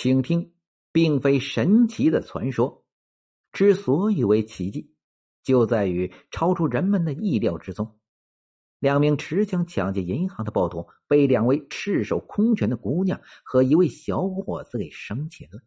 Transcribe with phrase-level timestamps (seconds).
[0.00, 0.52] 请听，
[0.92, 2.84] 并非神奇的传说。
[3.50, 4.94] 之所以为奇迹，
[5.42, 7.98] 就在于超出人们的意料之中。
[8.78, 15.62] 两名持枪抢劫银行的暴徒被两位赤手空拳的姑娘和一位小伙子给生擒了。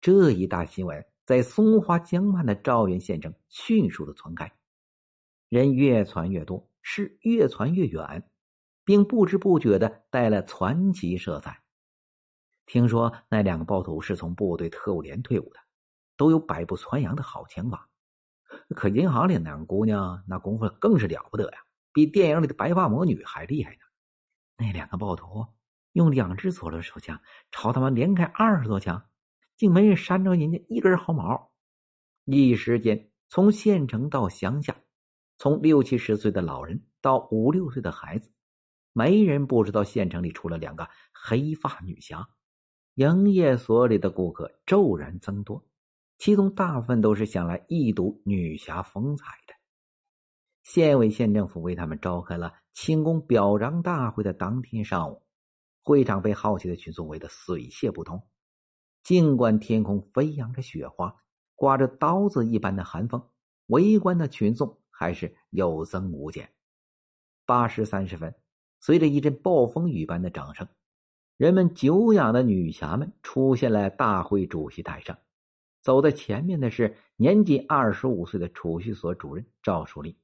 [0.00, 4.50] 这一大新闻在松花江畔的赵源县城迅速的传开，
[5.50, 8.30] 人越传越多，事越传越远，
[8.82, 11.65] 并不知不觉的带了传奇色彩。
[12.66, 15.60] 听说那两个暴徒是从部队特务连退伍的，
[16.16, 17.88] 都有百步穿杨的好枪法。
[18.74, 21.58] 可银行里两个姑娘那功夫更是了不得呀，
[21.92, 23.78] 比电影里的白发魔女还厉害呢。
[24.56, 25.46] 那两个暴徒
[25.92, 27.20] 用两只左轮手枪
[27.52, 29.06] 朝他们连开二十多枪，
[29.56, 31.52] 竟没人扇着人家一根毫毛。
[32.24, 34.76] 一时间，从县城到乡下，
[35.38, 38.32] 从六七十岁的老人到五六岁的孩子，
[38.92, 42.28] 没人不知道县城里出了两个黑发女侠。
[42.96, 45.66] 营业所里的顾客骤然增多，
[46.16, 49.52] 其中大部分都是想来一睹女侠风采的。
[50.62, 55.22] 县委县政府为他们召开了庆功表彰大会的当天上午，
[55.82, 58.26] 会场被好奇的群众围得水泄不通。
[59.02, 61.14] 尽管天空飞扬着雪花，
[61.54, 63.28] 刮着刀子一般的寒风，
[63.66, 66.50] 围观的群众还是有增无减。
[67.44, 68.34] 八时三十分，
[68.80, 70.66] 随着一阵暴风雨般的掌声。
[71.36, 75.18] 人们久仰的女侠们出现在大会主席台上，
[75.82, 80.16] 走在前面的是年仅二十五岁的储蓄所主任赵淑丽。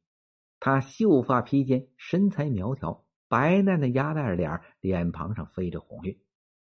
[0.58, 6.18] 她秀发披肩，身材苗条，白嫩的鸭蛋脸，脸庞上飞着红晕，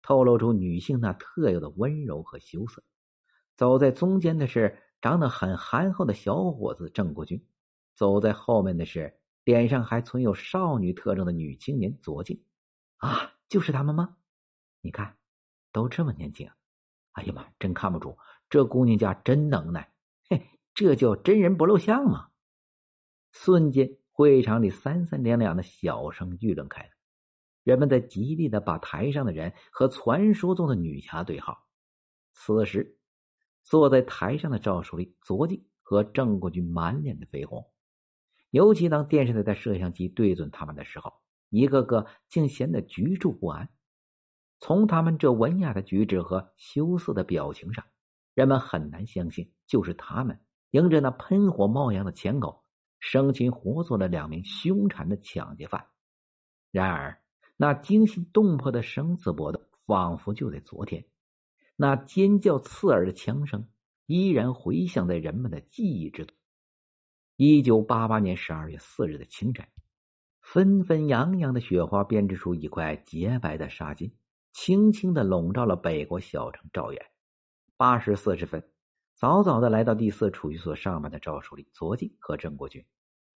[0.04, 2.84] 透露出女性那特有的温柔和羞涩。
[3.56, 7.44] 走在中间的是长得很憨厚的小伙子郑国军，
[7.96, 9.12] 走在后面的是
[9.44, 12.40] 脸上还存有少女特征的女青年左静。
[12.98, 14.16] 啊，就是他们吗？
[14.88, 15.18] 你看，
[15.74, 16.50] 都这么年轻，
[17.12, 18.18] 哎呀妈，真看不出
[18.50, 19.92] 这姑娘家真能耐，
[20.30, 22.30] 嘿，这叫真人不露相嘛！
[23.34, 26.90] 瞬间，会场里三三两两的小声议论开了，
[27.66, 31.68] 人们在极力的把台上的人和传说中的女侠对号。
[32.32, 32.98] 此时，
[33.64, 37.70] 坐在台上的赵淑丽、左静和郑国军满脸的绯红，
[38.52, 41.12] 尤其当电视台的摄像机对准他们的时候，
[41.50, 43.70] 一个个竟显得局促不安。
[44.60, 47.86] 从他们这文雅的举止和羞涩的表情上，
[48.34, 50.40] 人们很难相信，就是他们
[50.72, 52.64] 迎着那喷火冒烟的枪口，
[53.00, 55.86] 生擒活捉了两名凶残的抢劫犯。
[56.72, 57.22] 然而，
[57.56, 61.04] 那惊心动魄的生死搏斗，仿佛就在昨天；
[61.76, 63.68] 那尖叫刺耳的枪声，
[64.06, 66.36] 依然回响在人们的记忆之中。
[67.36, 69.68] 一九八八年十二月四日的清晨，
[70.42, 74.12] 纷纷扬扬的雪花编织出一块洁白的纱巾。
[74.60, 77.00] 轻轻的笼罩了北国小城赵远。
[77.78, 78.68] 八时四十分，
[79.14, 82.84] 早早的来到第四储蓄所上班的赵书立、左进和郑国军，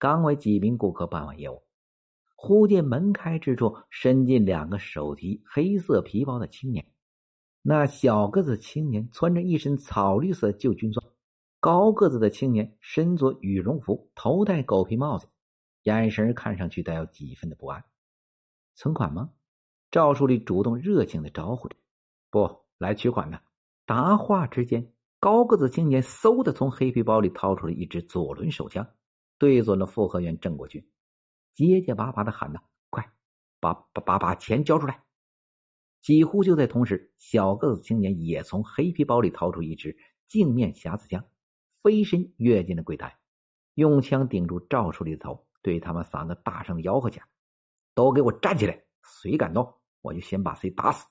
[0.00, 1.62] 刚为几名顾客办完业务，
[2.34, 6.84] 忽见门开之处伸进两个手提黑色皮包的青年。
[7.62, 11.06] 那小个子青年穿着一身草绿色旧军装，
[11.60, 15.28] 高个子的青年身着羽绒服，头戴狗皮帽子，
[15.84, 17.84] 眼神看上去带有几分的不安。
[18.74, 19.30] 存款吗？
[19.92, 21.76] 赵书立主动热情的招呼着
[22.30, 23.38] ：“不来取款的。”
[23.84, 28.88] 答话之间，高个子青年嗖的从黑皮包里掏出了一支左轮手枪，
[29.36, 30.82] 对准了复合员郑国军，
[31.52, 33.12] 结结巴巴的喊道：“快，
[33.60, 35.02] 把把把把钱交出来！”
[36.00, 39.94] 几乎就在同时，小个子青年也从黑皮包里掏出一支
[40.26, 41.22] 镜面匣子枪，
[41.82, 43.18] 飞身跃进了柜台，
[43.74, 47.26] 用枪顶住赵书立的头，对他们三个大声吆喝起来
[47.94, 48.82] ：“都给我站起来！
[49.02, 49.70] 谁敢动！”
[50.02, 51.06] 我就先把谁打死。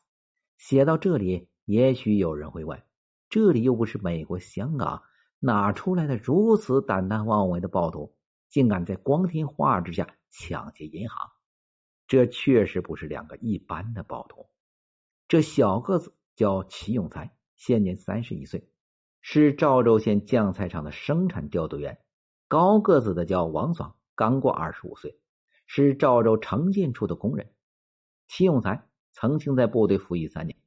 [0.57, 2.79] 写到这里，也许有人会问：
[3.29, 5.01] 这里又不是美国、香港，
[5.39, 8.15] 哪出来的如此胆大妄为的暴徒，
[8.49, 11.29] 竟敢在光天化日之下抢劫银行？
[12.07, 14.45] 这确实不是两个一般的暴徒。
[15.27, 18.69] 这小个子叫齐永才，现年三十一岁，
[19.21, 21.95] 是赵州县酱菜厂的生产调度员；
[22.47, 25.17] 高个子的叫王爽，刚过二十五岁，
[25.65, 27.50] 是赵州城建处的工人。
[28.31, 30.57] 齐永才曾经在部队服役三年，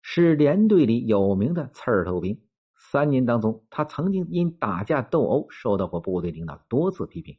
[0.00, 2.40] 是连队里有名的刺头兵。
[2.74, 7.36] 三年当中，他曾经因打架斗殴受到过部队领导多次批评。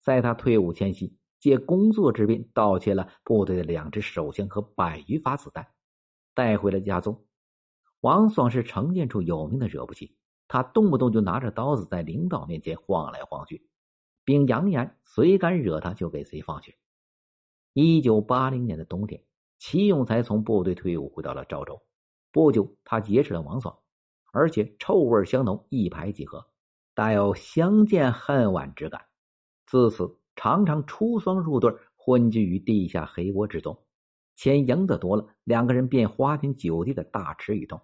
[0.00, 5.68] 在他退伍前夕，借工作之便盗窃了部队的两支手枪和百余发子弹，
[6.34, 7.24] 带回了家中。
[8.00, 10.16] 王爽是城建处有名的惹不起，
[10.48, 13.68] 他动不动就拿着刀子在领导面前晃来晃去，
[14.24, 16.76] 并扬言谁敢惹他就给谁放血。
[17.78, 19.22] 一九八零年的冬天，
[19.58, 21.78] 齐永才从部队退伍回到了赵州，
[22.32, 23.78] 不久，他结识了王爽，
[24.32, 26.42] 而且臭味相浓，一拍即合，
[26.94, 29.04] 带有相见恨晚之感。
[29.66, 33.78] 自此，常常出双入对，混居于地下黑窝之中。
[34.36, 37.78] 钱赢得多了，两个人便花天酒地的大吃一通；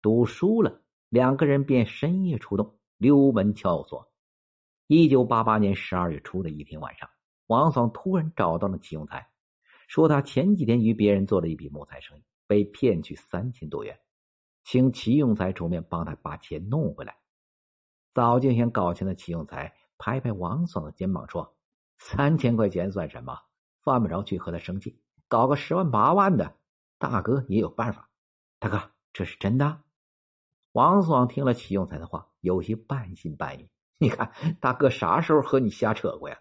[0.00, 4.08] 赌输了，两个人便深夜出动，溜门撬锁。
[4.86, 7.10] 一九八八年十二月初的一天晚上，
[7.48, 9.26] 王爽突然找到了齐永才，
[9.92, 12.22] 说他前几天与别人做了一笔木材生意。
[12.46, 13.98] 被骗去三千多元，
[14.62, 17.16] 请齐永才出面帮他把钱弄回来。
[18.12, 21.56] 早就想搞钱的齐永才拍拍王爽的肩膀说
[21.96, 23.38] ：“三千块钱算什么？
[23.80, 24.98] 犯不着去和他生气。
[25.28, 26.54] 搞个十万八万的，
[26.98, 28.10] 大哥也有办法。”
[28.60, 29.80] 大哥，这是真的？
[30.72, 33.66] 王爽听了齐永才的话，有些半信半疑。
[33.96, 34.30] 你看，
[34.60, 36.38] 大哥啥时候和你瞎扯过呀？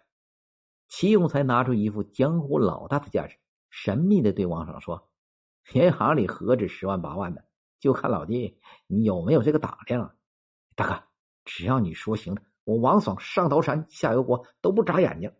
[0.91, 3.37] 齐永才拿出一副江湖老大的架势，
[3.69, 5.09] 神秘的对王爽说。
[5.71, 7.45] 银行里何止十万八万的，
[7.79, 10.13] 就看老弟你有没有这个胆量啊。
[10.75, 11.03] 大哥，
[11.45, 15.31] 只要你说行了，我王爽上刀山下油锅都不眨眼睛。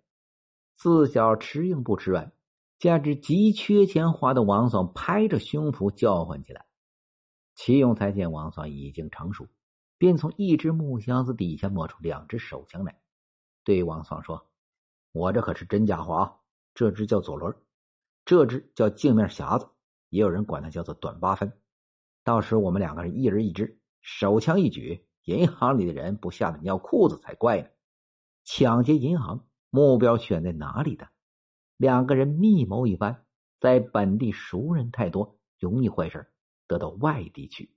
[0.73, 2.31] 自小吃硬不吃软，
[2.77, 6.65] 加之急缺钱花的王爽拍着胸脯叫唤起来。
[7.55, 9.49] 齐永才见王爽已经成熟，
[9.97, 13.01] 便从一只木箱子底下摸出两只手枪来，
[13.65, 14.47] 对王爽说
[15.11, 16.37] ：“我这可是真家伙啊！
[16.73, 17.53] 这只叫左轮，
[18.23, 19.67] 这只叫镜面匣子。”
[20.09, 21.53] 也有人管它叫做短八分，
[22.23, 27.67] 到时我们两个人一人一支，手枪一举，银行里的人不吓得尿裤子才怪呢。
[28.43, 31.07] 抢劫银行，目标选在哪里的？
[31.77, 33.25] 两个人密谋一番，
[33.57, 36.29] 在本地熟人太多，容易坏事，
[36.67, 37.73] 得到外地去。